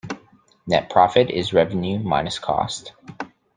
[0.65, 2.93] Net profit is revenue minus cost.